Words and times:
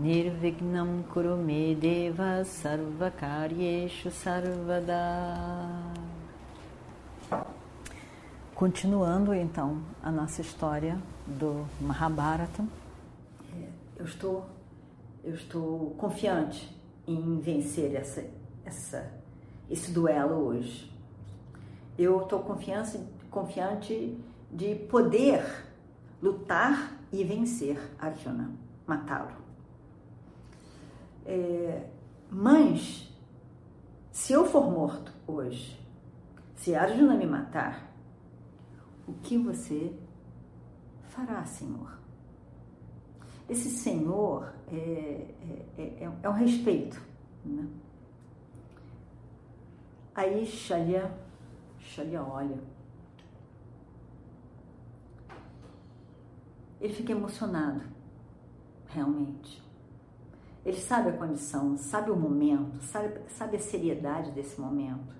Nirvignam 0.00 1.02
Kurume 1.12 1.74
Deva 1.74 2.42
Sarvakaryeshu 2.42 4.10
Sarvada 4.10 4.94
Continuando 8.54 9.34
então 9.34 9.82
a 10.02 10.10
nossa 10.10 10.40
história 10.40 10.98
do 11.26 11.66
Mahabharata. 11.78 12.64
Eu 13.94 14.06
estou, 14.06 14.46
eu 15.22 15.34
estou 15.34 15.90
confiante 15.98 16.74
em 17.06 17.38
vencer 17.38 17.94
essa, 17.94 18.24
essa, 18.64 19.12
esse 19.68 19.92
duelo 19.92 20.46
hoje. 20.46 20.90
Eu 21.98 22.22
estou 22.22 22.38
confiante, 22.40 22.98
confiante 23.30 24.16
de 24.50 24.76
poder 24.76 25.44
lutar 26.22 26.96
e 27.12 27.22
vencer 27.22 27.78
Arjuna, 27.98 28.50
matá-lo. 28.86 29.49
É, 31.30 31.88
mas, 32.28 33.08
se 34.10 34.32
eu 34.32 34.44
for 34.44 34.68
morto 34.68 35.12
hoje, 35.28 35.80
se 36.56 36.74
Arjuna 36.74 37.14
me 37.14 37.24
matar, 37.24 37.88
o 39.06 39.12
que 39.12 39.38
você 39.38 39.96
fará, 41.04 41.44
Senhor? 41.44 41.96
Esse 43.48 43.70
Senhor 43.70 44.52
é, 44.72 45.28
é, 45.78 45.82
é, 45.82 46.10
é 46.20 46.28
um 46.28 46.32
respeito. 46.32 47.00
Né? 47.44 47.64
Aí 50.12 50.44
Shalya, 50.44 51.16
Shalya 51.78 52.24
olha. 52.24 52.58
Ele 56.80 56.92
fica 56.92 57.12
emocionado, 57.12 57.82
realmente. 58.88 59.69
Ele 60.64 60.76
sabe 60.78 61.08
a 61.08 61.12
condição, 61.12 61.76
sabe 61.76 62.10
o 62.10 62.16
momento, 62.16 62.82
sabe, 62.82 63.18
sabe 63.30 63.56
a 63.56 63.60
seriedade 63.60 64.30
desse 64.32 64.60
momento. 64.60 65.14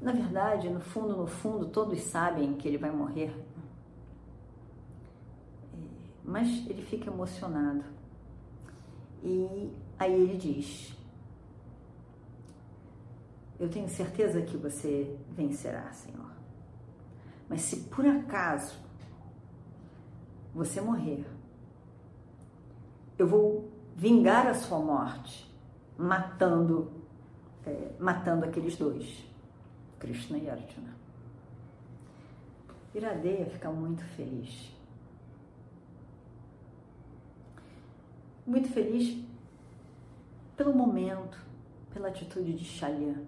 Na 0.00 0.12
verdade, 0.12 0.68
no 0.68 0.80
fundo, 0.80 1.16
no 1.16 1.26
fundo, 1.26 1.66
todos 1.66 2.00
sabem 2.02 2.54
que 2.54 2.66
ele 2.66 2.78
vai 2.78 2.90
morrer. 2.90 3.34
É, 5.72 5.78
mas 6.24 6.48
ele 6.66 6.82
fica 6.82 7.10
emocionado. 7.10 7.84
E 9.22 9.70
aí 9.98 10.12
ele 10.12 10.36
diz: 10.36 10.96
Eu 13.58 13.70
tenho 13.70 13.88
certeza 13.88 14.42
que 14.42 14.56
você 14.56 15.18
vencerá, 15.30 15.92
Senhor. 15.92 16.32
Mas 17.48 17.62
se 17.62 17.76
por 17.84 18.06
acaso 18.06 18.74
você 20.54 20.80
morrer, 20.80 21.26
eu 23.18 23.26
vou 23.26 23.70
vingar 23.94 24.46
a 24.46 24.54
sua 24.54 24.78
morte, 24.78 25.50
matando, 25.96 26.90
é, 27.66 27.92
matando 27.98 28.44
aqueles 28.44 28.76
dois, 28.76 29.24
Krishna 29.98 30.38
e 30.38 30.50
Arjuna. 30.50 30.94
Iradeia 32.94 33.46
fica 33.46 33.70
muito 33.70 34.04
feliz. 34.04 34.72
Muito 38.46 38.68
feliz 38.68 39.24
pelo 40.56 40.74
momento, 40.74 41.38
pela 41.92 42.08
atitude 42.08 42.52
de 42.52 42.64
Shalya, 42.64 43.22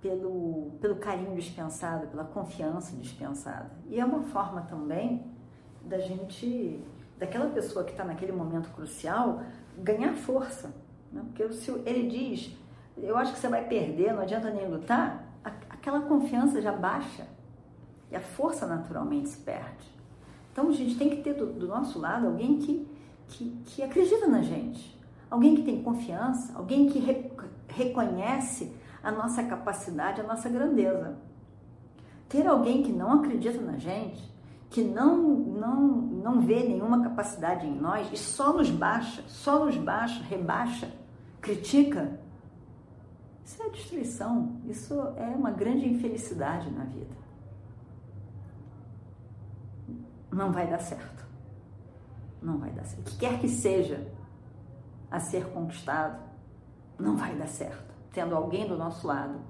pelo, 0.00 0.72
pelo 0.80 0.96
carinho 0.96 1.34
dispensado, 1.34 2.06
pela 2.08 2.24
confiança 2.24 2.94
dispensada. 2.96 3.70
E 3.88 3.98
é 3.98 4.04
uma 4.04 4.22
forma 4.22 4.62
também 4.62 5.24
da 5.84 5.98
gente 5.98 6.80
daquela 7.18 7.46
pessoa 7.50 7.84
que 7.84 7.92
está 7.92 8.04
naquele 8.04 8.32
momento 8.32 8.70
crucial 8.70 9.42
ganhar 9.78 10.14
força. 10.14 10.74
Né? 11.12 11.22
Porque 11.26 11.52
se 11.52 11.70
ele 11.84 12.08
diz, 12.08 12.56
eu 12.96 13.16
acho 13.16 13.32
que 13.32 13.38
você 13.38 13.48
vai 13.48 13.64
perder, 13.66 14.12
não 14.12 14.22
adianta 14.22 14.50
nem 14.50 14.68
lutar, 14.68 15.24
aquela 15.70 16.00
confiança 16.00 16.60
já 16.60 16.72
baixa 16.72 17.26
e 18.10 18.16
a 18.16 18.20
força 18.20 18.66
naturalmente 18.66 19.28
se 19.28 19.38
perde. 19.38 19.94
Então 20.52 20.68
a 20.68 20.72
gente 20.72 20.96
tem 20.96 21.10
que 21.10 21.22
ter 21.22 21.34
do, 21.34 21.46
do 21.46 21.66
nosso 21.66 21.98
lado 21.98 22.26
alguém 22.26 22.58
que, 22.58 22.88
que, 23.28 23.50
que, 23.66 23.82
acredita 23.82 24.26
na 24.26 24.42
gente, 24.42 24.98
alguém 25.30 25.54
que 25.54 25.62
tem 25.62 25.82
confiança, 25.82 26.56
alguém 26.56 26.88
que 26.88 26.98
re, 26.98 27.30
reconhece 27.68 28.72
a 29.02 29.10
nossa 29.10 29.42
capacidade, 29.42 30.20
a 30.20 30.24
nossa 30.24 30.48
grandeza. 30.48 31.16
Ter 32.28 32.46
alguém 32.46 32.82
que 32.82 32.90
não 32.90 33.12
acredita 33.12 33.60
na 33.60 33.76
gente 33.76 34.36
que 34.70 34.82
não, 34.82 35.16
não, 35.22 35.86
não 36.26 36.40
vê 36.40 36.64
nenhuma 36.64 37.04
capacidade 37.04 37.64
em 37.64 37.78
nós 37.78 38.12
e 38.12 38.16
só 38.16 38.52
nos 38.52 38.68
baixa, 38.68 39.22
só 39.28 39.64
nos 39.64 39.76
baixa, 39.76 40.24
rebaixa, 40.24 40.92
critica, 41.40 42.18
isso 43.44 43.62
é 43.62 43.70
destruição, 43.70 44.60
isso 44.64 45.00
é 45.16 45.28
uma 45.28 45.52
grande 45.52 45.88
infelicidade 45.88 46.68
na 46.72 46.82
vida. 46.82 47.14
Não 50.32 50.50
vai 50.50 50.66
dar 50.66 50.80
certo. 50.80 51.24
Não 52.42 52.58
vai 52.58 52.72
dar 52.72 52.84
certo. 52.84 53.06
O 53.06 53.10
que 53.12 53.18
quer 53.18 53.40
que 53.40 53.48
seja 53.48 54.12
a 55.08 55.20
ser 55.20 55.46
conquistado, 55.52 56.20
não 56.98 57.16
vai 57.16 57.36
dar 57.36 57.46
certo. 57.46 57.94
Tendo 58.10 58.34
alguém 58.34 58.66
do 58.66 58.76
nosso 58.76 59.06
lado 59.06 59.40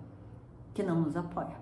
que 0.75 0.83
não 0.83 1.01
nos 1.01 1.17
apoia. 1.17 1.57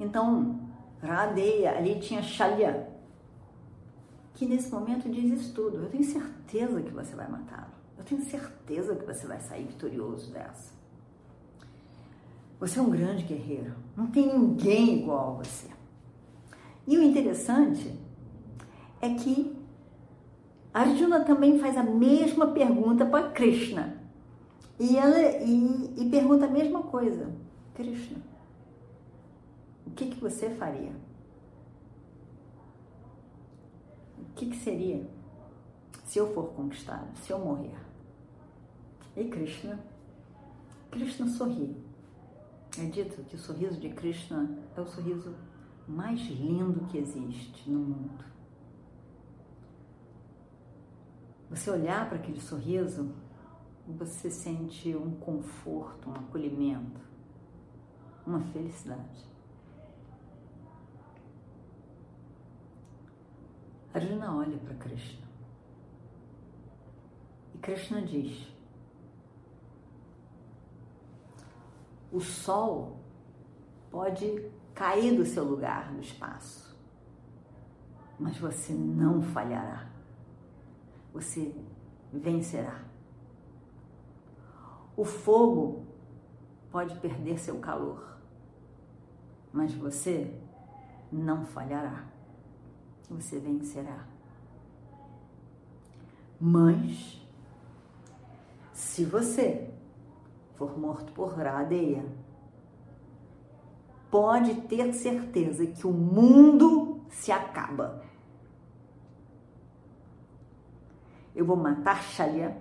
Então, 0.00 0.67
Radeia, 1.02 1.76
ali 1.76 2.00
tinha 2.00 2.22
Shalya, 2.22 2.88
que 4.34 4.46
nesse 4.46 4.70
momento 4.72 5.08
diz 5.08 5.40
isso 5.40 5.54
tudo. 5.54 5.78
Eu 5.78 5.90
tenho 5.90 6.04
certeza 6.04 6.80
que 6.80 6.90
você 6.90 7.14
vai 7.14 7.28
matá-lo. 7.28 7.72
Eu 7.96 8.04
tenho 8.04 8.22
certeza 8.22 8.94
que 8.94 9.04
você 9.04 9.26
vai 9.26 9.40
sair 9.40 9.64
vitorioso 9.64 10.32
dessa. 10.32 10.72
Você 12.60 12.78
é 12.78 12.82
um 12.82 12.90
grande 12.90 13.24
guerreiro. 13.24 13.74
Não 13.96 14.06
tem 14.06 14.36
ninguém 14.36 15.00
igual 15.00 15.30
a 15.30 15.44
você. 15.44 15.68
E 16.86 16.96
o 16.96 17.02
interessante 17.02 17.94
é 19.00 19.14
que 19.14 19.56
Arjuna 20.72 21.24
também 21.24 21.58
faz 21.58 21.76
a 21.76 21.82
mesma 21.82 22.48
pergunta 22.48 23.04
para 23.04 23.30
Krishna. 23.30 23.96
E, 24.78 24.96
ela, 24.96 25.20
e, 25.42 25.94
e 25.98 26.08
pergunta 26.10 26.46
a 26.46 26.50
mesma 26.50 26.82
coisa. 26.82 27.32
Krishna, 27.74 28.18
que, 29.98 30.06
que 30.06 30.20
você 30.20 30.48
faria? 30.50 30.92
O 34.16 34.32
que, 34.36 34.48
que 34.48 34.56
seria 34.56 35.04
se 36.04 36.20
eu 36.20 36.32
for 36.32 36.52
conquistado, 36.52 37.16
se 37.18 37.32
eu 37.32 37.38
morrer? 37.40 37.76
E 39.16 39.24
Krishna? 39.24 39.84
Krishna 40.92 41.26
sorri. 41.26 41.76
É 42.78 42.84
dito 42.84 43.24
que 43.24 43.34
o 43.34 43.38
sorriso 43.38 43.80
de 43.80 43.88
Krishna 43.88 44.56
é 44.76 44.80
o 44.80 44.86
sorriso 44.86 45.34
mais 45.88 46.20
lindo 46.20 46.86
que 46.86 46.98
existe 46.98 47.68
no 47.68 47.80
mundo. 47.80 48.24
Você 51.50 51.70
olhar 51.70 52.08
para 52.08 52.18
aquele 52.18 52.40
sorriso, 52.40 53.10
você 53.84 54.30
sente 54.30 54.94
um 54.94 55.10
conforto, 55.16 56.08
um 56.08 56.14
acolhimento, 56.14 57.00
uma 58.24 58.40
felicidade. 58.52 59.37
Arjuna 63.98 64.32
olha 64.36 64.56
para 64.58 64.74
Krishna. 64.74 65.26
E 67.52 67.58
Krishna 67.58 68.00
diz: 68.00 68.48
O 72.12 72.20
sol 72.20 72.96
pode 73.90 74.50
cair 74.72 75.16
do 75.16 75.26
seu 75.26 75.42
lugar 75.42 75.92
no 75.92 76.00
espaço, 76.00 76.78
mas 78.20 78.38
você 78.38 78.72
não 78.72 79.20
falhará. 79.20 79.90
Você 81.12 81.52
vencerá. 82.12 82.84
O 84.96 85.04
fogo 85.04 85.86
pode 86.70 86.96
perder 87.00 87.38
seu 87.38 87.58
calor, 87.58 88.16
mas 89.52 89.74
você 89.74 90.40
não 91.10 91.44
falhará 91.44 92.17
você 93.10 93.38
vencerá. 93.38 94.06
Mas, 96.40 97.20
se 98.72 99.04
você 99.04 99.70
for 100.54 100.78
morto 100.78 101.12
por 101.12 101.36
Radeia, 101.36 102.04
pode 104.10 104.54
ter 104.62 104.92
certeza 104.92 105.66
que 105.66 105.86
o 105.86 105.92
mundo 105.92 107.00
se 107.08 107.32
acaba. 107.32 108.02
Eu 111.34 111.44
vou 111.44 111.56
matar 111.56 112.02
Shalya, 112.02 112.56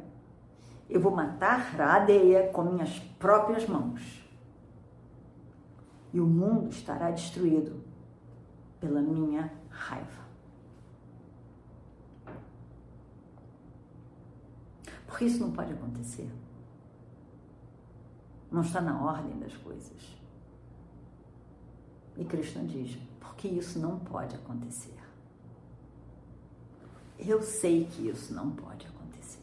eu 0.89 0.99
vou 0.99 1.11
matar 1.11 1.57
Radeia 1.57 2.49
com 2.51 2.63
minhas 2.63 2.99
próprias 3.19 3.67
mãos. 3.67 4.23
E 6.13 6.19
o 6.19 6.25
mundo 6.25 6.69
estará 6.69 7.11
destruído 7.11 7.83
pela 8.79 9.01
minha 9.01 9.51
raiva. 9.69 10.26
Porque 15.17 15.25
isso 15.25 15.39
não 15.39 15.51
pode 15.51 15.73
acontecer. 15.73 16.31
Não 18.51 18.61
está 18.61 18.79
na 18.79 19.03
ordem 19.03 19.39
das 19.39 19.57
coisas. 19.57 20.15
E 22.15 22.23
Krishna 22.23 22.63
diz: 22.65 22.99
porque 23.19 23.47
isso 23.47 23.79
não 23.79 23.97
pode 23.97 24.35
acontecer. 24.35 24.93
Eu 27.17 27.41
sei 27.41 27.85
que 27.85 28.07
isso 28.07 28.31
não 28.31 28.51
pode 28.51 28.85
acontecer. 28.85 29.41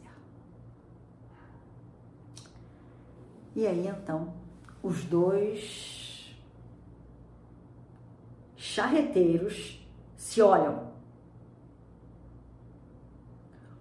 E 3.53 3.67
aí 3.67 3.85
então, 3.85 4.33
os 4.81 5.03
dois 5.03 6.33
charreteiros 8.55 9.85
se 10.15 10.41
olham. 10.41 10.89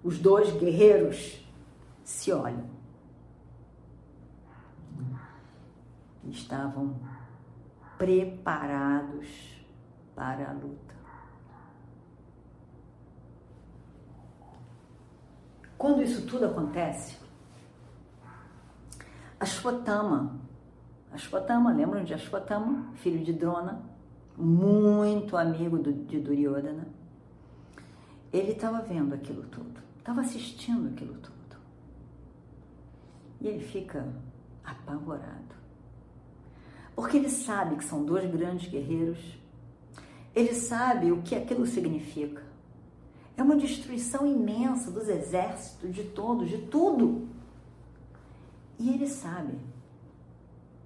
Os 0.02 0.19
dois 0.19 0.50
guerreiros 0.56 1.44
se 2.24 2.32
olham. 2.32 2.64
Estavam 6.30 6.96
preparados 7.98 9.28
para 10.16 10.48
a 10.48 10.52
luta. 10.52 10.94
Quando 15.76 16.02
isso 16.02 16.26
tudo 16.26 16.46
acontece, 16.46 17.18
Ashwatthama, 19.38 20.40
Ashwatthama, 21.12 21.72
lembram 21.74 22.04
de 22.04 22.14
Ashwatthama, 22.14 22.90
filho 22.94 23.22
de 23.22 23.34
Drona, 23.34 23.82
muito 24.34 25.36
amigo 25.36 25.76
do, 25.78 25.92
de 25.92 26.18
Duryodhana, 26.20 26.88
ele 28.32 28.52
estava 28.52 28.80
vendo 28.80 29.14
aquilo 29.14 29.42
tudo, 29.42 29.78
estava 29.98 30.22
assistindo 30.22 30.88
aquilo 30.88 31.12
tudo. 31.18 31.33
E 33.44 33.46
ele 33.46 33.62
fica 33.62 34.08
apavorado. 34.64 35.55
Porque 36.96 37.19
ele 37.19 37.29
sabe 37.29 37.76
que 37.76 37.85
são 37.85 38.02
dois 38.02 38.25
grandes 38.31 38.70
guerreiros, 38.70 39.38
ele 40.35 40.55
sabe 40.55 41.12
o 41.12 41.20
que 41.20 41.35
aquilo 41.35 41.67
significa. 41.67 42.43
É 43.37 43.43
uma 43.43 43.55
destruição 43.55 44.26
imensa 44.26 44.91
dos 44.91 45.11
exércitos, 45.11 45.94
de 45.94 46.05
todos, 46.05 46.49
de 46.49 46.56
tudo. 46.69 47.29
E 48.79 48.88
ele 48.88 49.06
sabe 49.06 49.58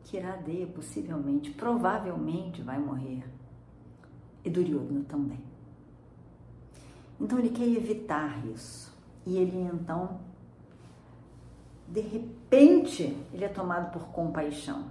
que 0.03 0.17
Iradeia 0.17 0.67
possivelmente, 0.67 1.53
provavelmente 1.53 2.61
vai 2.61 2.81
morrer. 2.81 3.23
E 4.45 4.51
Duryodhana 4.51 5.05
também. 5.05 5.45
Então 7.21 7.39
ele 7.39 7.51
quer 7.51 7.69
evitar 7.69 8.45
isso. 8.49 8.93
E 9.25 9.37
ele 9.37 9.61
então, 9.61 10.27
de 11.89 12.01
repente, 12.01 13.17
ele 13.33 13.45
é 13.45 13.49
tomado 13.49 13.91
por 13.91 14.09
compaixão. 14.09 14.85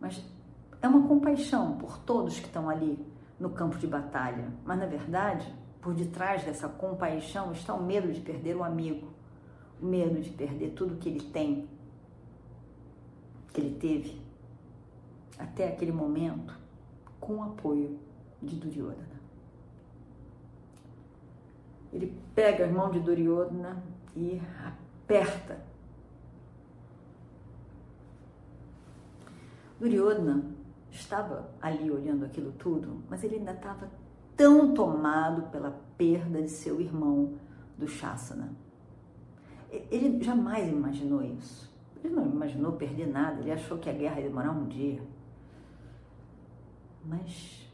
Mas 0.00 0.24
é 0.80 0.86
uma 0.86 1.06
compaixão 1.08 1.76
por 1.76 1.98
todos 1.98 2.38
que 2.38 2.46
estão 2.46 2.70
ali 2.70 3.04
no 3.38 3.50
campo 3.50 3.76
de 3.76 3.86
batalha. 3.86 4.48
Mas 4.64 4.78
na 4.78 4.86
verdade, 4.86 5.52
por 5.80 5.92
detrás 5.92 6.44
dessa 6.44 6.68
compaixão 6.68 7.50
está 7.50 7.74
o 7.74 7.82
medo 7.82 8.12
de 8.12 8.20
perder 8.20 8.56
o 8.56 8.62
amigo, 8.62 9.08
o 9.80 9.86
medo 9.86 10.20
de 10.20 10.30
perder 10.30 10.70
tudo 10.70 10.96
que 10.96 11.08
ele 11.08 11.20
tem, 11.20 11.68
que 13.52 13.60
ele 13.60 13.74
teve 13.74 14.22
até 15.36 15.68
aquele 15.68 15.92
momento, 15.92 16.56
com 17.18 17.38
o 17.38 17.42
apoio 17.42 17.98
de 18.40 18.54
Duryodhana. 18.54 19.20
Ele 21.92 22.16
pega 22.34 22.66
a 22.66 22.68
mão 22.68 22.90
de 22.90 23.00
Duryodhana 23.00 23.82
e 24.16 24.40
aperta 24.64 25.71
Duryodhana 29.82 30.44
estava 30.92 31.50
ali 31.60 31.90
olhando 31.90 32.24
aquilo 32.24 32.52
tudo, 32.52 33.02
mas 33.10 33.24
ele 33.24 33.36
ainda 33.36 33.50
estava 33.50 33.90
tão 34.36 34.72
tomado 34.72 35.50
pela 35.50 35.72
perda 35.98 36.40
de 36.40 36.48
seu 36.48 36.80
irmão 36.80 37.34
do 37.76 37.88
Shasana. 37.88 38.52
Ele 39.90 40.22
jamais 40.22 40.68
imaginou 40.68 41.24
isso. 41.24 41.68
Ele 41.96 42.14
não 42.14 42.26
imaginou 42.26 42.72
perder 42.74 43.08
nada, 43.08 43.40
ele 43.40 43.50
achou 43.50 43.78
que 43.78 43.90
a 43.90 43.92
guerra 43.92 44.20
ia 44.20 44.28
demorar 44.28 44.52
um 44.52 44.66
dia. 44.66 45.02
Mas 47.04 47.68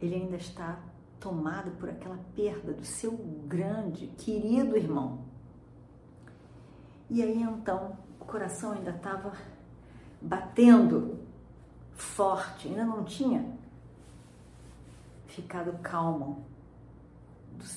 ele 0.00 0.14
ainda 0.14 0.36
está 0.36 0.80
tomado 1.20 1.70
por 1.72 1.90
aquela 1.90 2.18
perda 2.34 2.72
do 2.72 2.84
seu 2.84 3.12
grande, 3.46 4.06
querido 4.06 4.74
irmão. 4.74 5.24
E 7.10 7.22
aí 7.22 7.42
então 7.42 7.98
o 8.18 8.24
coração 8.24 8.72
ainda 8.72 8.90
estava 8.90 9.32
batendo 10.22 11.18
forte, 11.94 12.68
ainda 12.68 12.84
não 12.84 13.04
tinha 13.04 13.44
ficado 15.26 15.72
calmo 15.82 16.44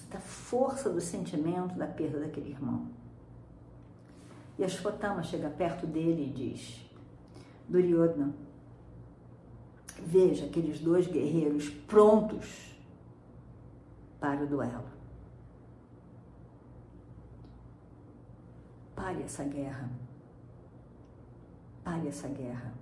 da 0.10 0.20
força 0.20 0.90
do 0.90 1.02
sentimento 1.02 1.76
da 1.76 1.88
perda 1.88 2.20
daquele 2.20 2.52
irmão. 2.52 2.88
E 4.58 4.64
a 4.64 4.68
Shotama 4.68 5.24
chega 5.24 5.50
perto 5.50 5.86
dele 5.86 6.28
e 6.28 6.30
diz: 6.30 6.90
Duryodhana, 7.68 8.34
veja 10.06 10.46
aqueles 10.46 10.80
dois 10.80 11.08
guerreiros 11.08 11.70
prontos 11.70 12.74
para 14.20 14.44
o 14.44 14.48
duelo. 14.48 14.86
Pare 18.96 19.24
essa 19.24 19.44
guerra 19.44 19.90
pare 21.86 22.08
essa 22.08 22.28
guerra. 22.28 22.74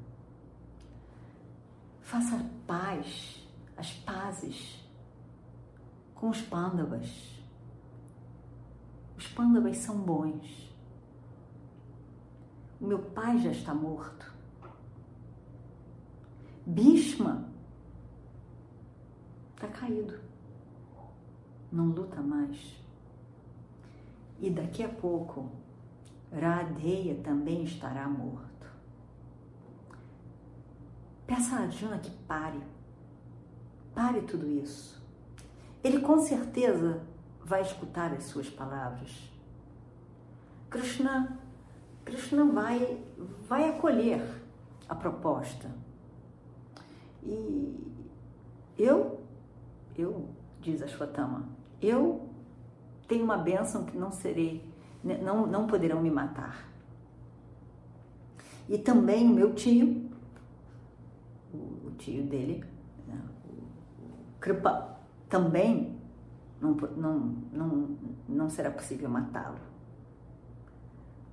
Faça 2.02 2.50
paz, 2.66 3.46
as 3.76 3.92
pazes 3.92 4.82
com 6.16 6.30
os 6.30 6.42
pândavas. 6.42 7.44
Os 9.18 9.28
pândavas 9.28 9.78
são 9.78 10.00
bons. 10.00 10.74
O 12.80 12.88
meu 12.88 13.00
pai 13.00 13.38
já 13.40 13.52
está 13.52 13.74
morto. 13.74 14.34
Bhishma 16.66 17.50
está 19.54 19.68
caído. 19.68 20.18
Não 21.72 21.88
luta 21.88 22.22
mais. 22.22 22.82
E 24.40 24.50
daqui 24.50 24.84
a 24.84 24.90
pouco, 24.90 25.50
Radeya 26.32 27.16
também 27.24 27.64
estará 27.64 28.08
morto. 28.08 28.53
Peça 31.34 31.56
a 31.56 31.60
Arjuna 31.62 31.98
que 31.98 32.12
pare. 32.28 32.62
Pare 33.96 34.22
tudo 34.22 34.48
isso. 34.48 35.02
Ele 35.84 36.00
com 36.00 36.20
certeza 36.20 37.02
vai 37.44 37.64
escutar 37.64 38.14
as 38.14 38.26
suas 38.26 38.48
palavras. 38.48 39.32
Krishna, 40.70 41.40
Krishna 42.06 42.46
vai, 42.46 43.04
vai 43.50 43.68
acolher 43.68 44.22
a 44.88 44.94
proposta. 44.94 45.72
E 47.24 47.84
eu, 48.78 49.20
eu, 49.98 50.30
diz 50.62 50.84
Ashwatthama, 50.84 51.50
eu 51.82 52.30
tenho 53.08 53.24
uma 53.24 53.40
bênção 53.40 53.86
que 53.86 53.98
não 53.98 54.12
serei, 54.12 54.72
não, 55.04 55.48
não 55.48 55.66
poderão 55.66 56.00
me 56.00 56.12
matar. 56.12 56.70
E 58.70 58.78
também 58.78 59.28
o 59.28 59.34
meu 59.34 59.56
tio, 59.56 60.03
tio 62.04 62.24
dele, 62.24 62.64
né, 63.08 63.22
o 63.48 64.40
Kripa, 64.40 65.00
também 65.30 65.98
não, 66.60 66.72
não, 66.72 67.20
não, 67.52 67.98
não 68.28 68.50
será 68.50 68.70
possível 68.70 69.10
matá-lo. 69.10 69.58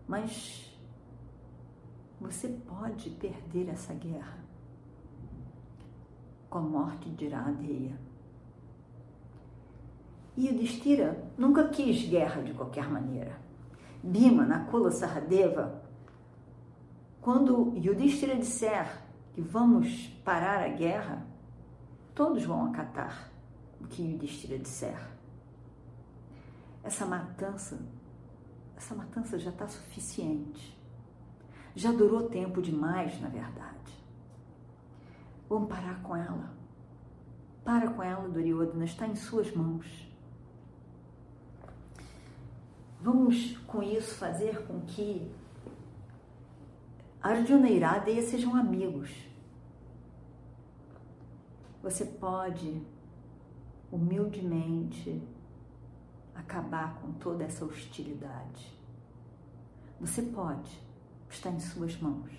Mas 0.06 0.78
você 2.20 2.48
pode 2.48 3.10
perder 3.10 3.68
essa 3.68 3.92
guerra 3.94 4.38
com 6.48 6.58
a 6.58 6.62
morte 6.62 7.08
de 7.10 7.26
Iradeia. 7.26 7.98
E 10.36 10.46
Yudhishthira 10.46 11.30
nunca 11.36 11.68
quis 11.68 12.08
guerra 12.08 12.42
de 12.42 12.54
qualquer 12.54 12.88
maneira. 12.88 13.38
Bima, 14.02 14.44
Nakula, 14.44 14.90
Sahadeva, 14.90 15.82
quando 17.20 17.76
Yudhishthira 17.76 18.36
disser 18.36 18.99
que 19.40 19.48
vamos 19.48 20.08
parar 20.22 20.62
a 20.62 20.68
guerra, 20.68 21.26
todos 22.14 22.44
vão 22.44 22.66
acatar 22.66 23.30
o 23.80 23.86
que 23.86 24.02
Yudhishthira 24.02 24.58
disser. 24.58 25.00
Essa 26.84 27.06
matança, 27.06 27.80
essa 28.76 28.94
matança 28.94 29.38
já 29.38 29.50
está 29.50 29.66
suficiente. 29.66 30.78
Já 31.74 31.90
durou 31.90 32.28
tempo 32.28 32.60
demais, 32.60 33.18
na 33.20 33.28
verdade. 33.28 34.04
Vamos 35.48 35.68
parar 35.68 36.02
com 36.02 36.14
ela. 36.14 36.52
Para 37.64 37.88
com 37.90 38.02
ela, 38.02 38.28
Duryodhana, 38.28 38.84
está 38.84 39.06
em 39.06 39.14
suas 39.14 39.54
mãos. 39.54 39.86
Vamos 43.00 43.56
com 43.66 43.82
isso 43.82 44.14
fazer 44.16 44.66
com 44.66 44.80
que 44.80 45.30
Arjuna 47.22 47.68
e 47.68 47.76
Iradeya 47.76 48.22
sejam 48.22 48.54
amigos. 48.54 49.29
Você 51.82 52.04
pode 52.04 52.82
humildemente 53.90 55.22
acabar 56.34 57.00
com 57.00 57.12
toda 57.12 57.44
essa 57.44 57.64
hostilidade. 57.64 58.78
Você 60.00 60.22
pode, 60.22 60.80
está 61.28 61.50
em 61.50 61.60
suas 61.60 61.96
mãos. 62.00 62.32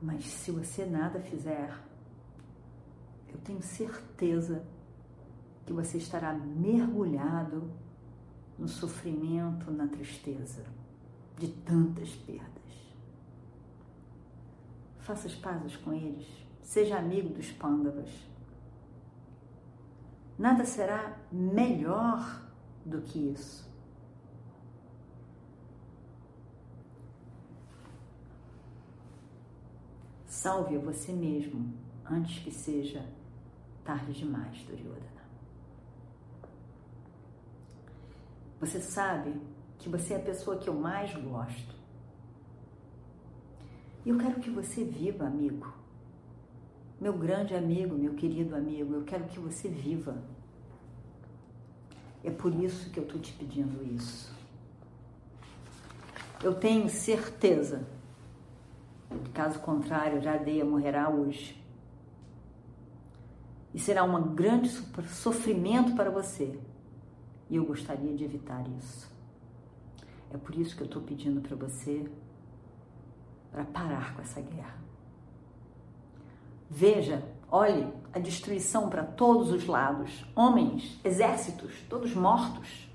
Mas 0.00 0.24
se 0.26 0.50
você 0.50 0.84
nada 0.84 1.20
fizer, 1.20 1.72
eu 3.32 3.38
tenho 3.38 3.62
certeza 3.62 4.64
que 5.64 5.72
você 5.72 5.98
estará 5.98 6.32
mergulhado 6.32 7.70
no 8.58 8.68
sofrimento, 8.68 9.70
na 9.70 9.88
tristeza 9.88 10.64
de 11.38 11.48
tantas 11.48 12.10
perdas. 12.10 12.63
Faça 15.04 15.26
as 15.26 15.34
pazes 15.34 15.76
com 15.76 15.92
eles, 15.92 16.26
seja 16.62 16.96
amigo 16.96 17.28
dos 17.28 17.52
pândavas. 17.52 18.08
Nada 20.38 20.64
será 20.64 21.16
melhor 21.30 22.42
do 22.86 23.02
que 23.02 23.18
isso. 23.18 23.70
Salve 30.26 30.76
a 30.76 30.80
você 30.80 31.12
mesmo 31.12 31.72
antes 32.10 32.42
que 32.42 32.50
seja 32.50 33.06
tarde 33.84 34.14
demais, 34.14 34.58
Duryodhana. 34.62 35.24
Você 38.58 38.80
sabe 38.80 39.38
que 39.78 39.90
você 39.90 40.14
é 40.14 40.16
a 40.16 40.20
pessoa 40.20 40.56
que 40.56 40.68
eu 40.68 40.74
mais 40.74 41.14
gosto. 41.14 41.83
E 44.04 44.10
eu 44.10 44.18
quero 44.18 44.40
que 44.40 44.50
você 44.50 44.84
viva, 44.84 45.26
amigo. 45.26 45.72
Meu 47.00 47.12
grande 47.12 47.54
amigo, 47.54 47.96
meu 47.96 48.14
querido 48.14 48.54
amigo, 48.54 48.94
eu 48.94 49.04
quero 49.04 49.24
que 49.24 49.38
você 49.38 49.68
viva. 49.68 50.22
É 52.22 52.30
por 52.30 52.54
isso 52.54 52.90
que 52.90 52.98
eu 52.98 53.04
estou 53.04 53.20
te 53.20 53.32
pedindo 53.32 53.82
isso. 53.94 54.34
Eu 56.42 56.54
tenho 56.54 56.88
certeza, 56.88 57.86
caso 59.32 59.58
contrário, 59.60 60.20
Jadeia 60.20 60.64
morrerá 60.64 61.08
hoje. 61.08 61.62
E 63.72 63.78
será 63.78 64.04
um 64.04 64.34
grande 64.34 64.68
sofrimento 65.08 65.94
para 65.96 66.10
você. 66.10 66.58
E 67.48 67.56
eu 67.56 67.64
gostaria 67.64 68.14
de 68.14 68.24
evitar 68.24 68.64
isso. 68.78 69.10
É 70.30 70.36
por 70.36 70.54
isso 70.54 70.76
que 70.76 70.82
eu 70.82 70.86
estou 70.86 71.02
pedindo 71.02 71.40
para 71.40 71.56
você 71.56 72.10
para 73.54 73.64
parar 73.64 74.16
com 74.16 74.22
essa 74.22 74.40
guerra. 74.40 74.74
Veja, 76.68 77.22
olhe 77.48 77.86
a 78.12 78.18
destruição 78.18 78.90
para 78.90 79.04
todos 79.04 79.52
os 79.52 79.64
lados, 79.64 80.26
homens, 80.34 80.98
exércitos, 81.04 81.72
todos 81.88 82.12
mortos, 82.16 82.90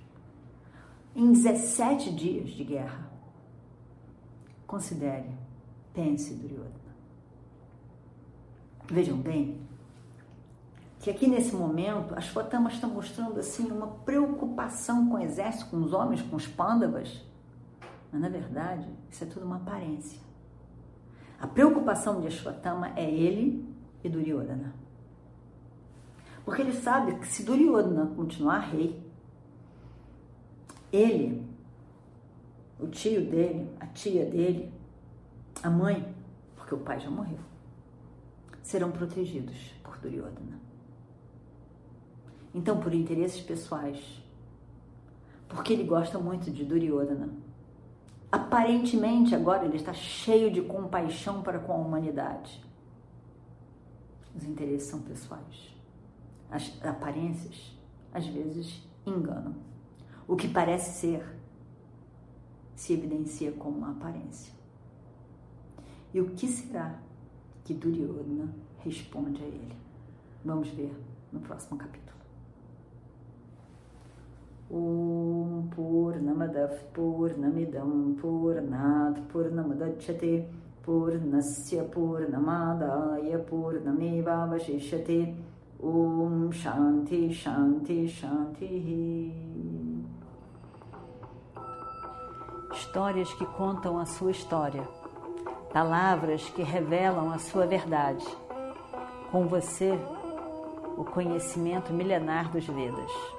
em 1.16 1.32
17 1.32 2.12
dias 2.12 2.50
de 2.50 2.66
guerra. 2.66 3.10
Considere, 4.68 5.32
pense, 5.94 6.34
Duryodhana. 6.34 6.78
Vejam 8.92 9.18
bem 9.18 9.62
que 11.00 11.10
aqui 11.10 11.26
nesse 11.26 11.56
momento 11.56 12.14
as 12.18 12.28
fotamas 12.28 12.74
estão 12.74 12.90
mostrando 12.90 13.40
assim 13.40 13.72
uma 13.72 13.88
preocupação 13.88 15.08
com 15.08 15.16
o 15.16 15.20
exército, 15.20 15.68
com 15.68 15.78
os 15.78 15.94
homens, 15.94 16.22
com 16.22 16.36
os 16.36 16.46
pândavas, 16.46 17.24
mas 18.12 18.20
na 18.20 18.28
verdade, 18.28 18.86
isso 19.10 19.24
é 19.24 19.28
tudo 19.28 19.46
uma 19.46 19.56
aparência. 19.56 20.29
A 21.40 21.48
preocupação 21.48 22.20
de 22.20 22.28
Ashwatthama 22.28 22.92
é 22.98 23.10
ele 23.10 23.66
e 24.04 24.10
Duryodhana. 24.10 24.74
Porque 26.44 26.62
ele 26.62 26.74
sabe 26.74 27.16
que 27.16 27.28
se 27.28 27.44
Duryodhana 27.44 28.08
continuar 28.16 28.60
rei, 28.60 29.02
ele, 30.92 31.48
o 32.80 32.88
tio 32.88 33.26
dele, 33.30 33.70
a 33.80 33.88
tia 33.88 34.26
dele, 34.26 34.72
a 35.62 35.70
mãe, 35.70 36.14
porque 36.56 36.74
o 36.74 36.80
pai 36.80 37.00
já 37.00 37.10
morreu, 37.10 37.40
serão 38.62 38.92
protegidos 38.92 39.74
por 39.84 39.98
Duryodhana. 40.00 40.60
Então, 42.54 42.80
por 42.80 42.94
interesses 42.94 43.42
pessoais, 43.42 44.00
porque 45.48 45.74
ele 45.74 45.84
gosta 45.84 46.18
muito 46.18 46.50
de 46.52 46.66
Duryodhana, 46.66 47.30
Aparentemente, 48.32 49.34
agora 49.34 49.66
ele 49.66 49.78
está 49.78 49.94
cheio 49.94 50.52
de 50.52 50.62
compaixão 50.62 51.42
para 51.42 51.60
com 51.60 51.74
a 51.74 51.78
humanidade. 51.78 52.64
Os 54.36 54.44
interesses 54.44 54.88
são 54.88 55.02
pessoais. 55.02 55.76
As 56.52 56.84
aparências, 56.84 57.76
às 58.14 58.28
vezes, 58.28 58.88
enganam. 59.06 59.56
O 60.28 60.36
que 60.36 60.48
parece 60.48 61.00
ser 61.00 61.26
se 62.76 62.94
evidencia 62.94 63.52
como 63.52 63.80
uma 63.80 63.92
aparência. 63.92 64.54
E 66.14 66.22
o 66.22 66.30
que 66.32 66.48
será 66.48 67.00
que 67.64 67.74
Duryodhana 67.74 68.54
responde 68.80 69.44
a 69.44 69.46
ele? 69.46 69.76
Vamos 70.46 70.70
ver 70.70 70.96
no 71.32 71.40
próximo 71.40 71.78
capítulo. 71.78 72.09
Oṃ 74.72 75.72
pur 75.74 76.14
namadāt 76.22 76.94
pur 76.94 77.30
namidam 77.30 78.16
pur 78.22 78.62
nāt 78.62 79.18
Om 79.18 79.26
Purnamadav 79.32 79.32
Purnamidam 79.32 79.98
Purnat 80.00 80.06
Purnamudachyate 80.06 80.46
Purnasya 80.86 81.90
Purnamadaya 81.90 83.44
Purnameva 83.50 84.48
Vashishyate 84.48 85.36
Om 85.82 86.52
Shanti 86.52 87.34
Shanti 87.34 88.08
Shanti 88.08 89.34
Histórias 92.72 93.34
que 93.34 93.46
contam 93.46 93.98
a 93.98 94.06
sua 94.06 94.32
história, 94.32 94.88
palavras 95.74 96.48
que 96.50 96.62
revelam 96.62 97.32
a 97.32 97.40
sua 97.40 97.66
verdade. 97.66 98.26
Com 99.32 99.48
você, 99.48 100.00
o 100.98 101.04
conhecimento 101.04 101.92
milenar 101.92 102.50
dos 102.52 102.66
Vedas. 102.66 103.39